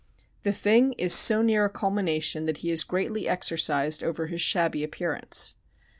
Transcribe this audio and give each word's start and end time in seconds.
The 0.41 0.51
thing 0.51 0.93
is 0.93 1.13
so 1.13 1.43
near 1.43 1.65
a 1.65 1.69
culmination 1.69 2.47
that 2.47 2.57
he 2.65 2.71
is 2.71 2.83
greatly 2.83 3.29
exercised 3.29 4.03
over 4.03 4.25
his 4.25 4.41
shabby 4.41 4.83
appearance. 4.83 5.53